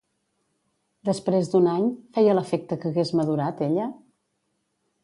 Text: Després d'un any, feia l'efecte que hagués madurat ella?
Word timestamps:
Després 1.09 1.51
d'un 1.51 1.69
any, 1.75 1.85
feia 2.17 2.35
l'efecte 2.39 2.79
que 2.83 2.91
hagués 2.93 3.13
madurat 3.21 3.65
ella? 3.71 3.89